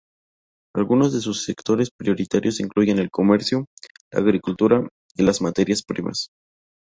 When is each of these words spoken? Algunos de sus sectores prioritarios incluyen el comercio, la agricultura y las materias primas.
Algunos 0.75 1.13
de 1.13 1.21
sus 1.21 1.43
sectores 1.45 1.91
prioritarios 1.95 2.59
incluyen 2.59 2.97
el 2.97 3.11
comercio, 3.11 3.65
la 4.11 4.21
agricultura 4.21 4.89
y 5.15 5.21
las 5.21 5.43
materias 5.43 5.83
primas. 5.83 6.29